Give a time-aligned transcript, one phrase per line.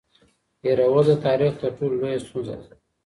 [0.63, 2.69] هېرول د تاریخ تر ټولو لویه ستونزه ده.